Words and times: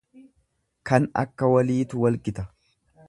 Kan 0.91 1.05
akka 1.25 1.51
waliitu 1.55 2.03
wal 2.05 2.19
gita. 2.29 2.47